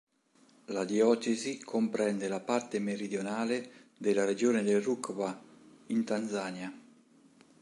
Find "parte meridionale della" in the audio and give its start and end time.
2.39-4.25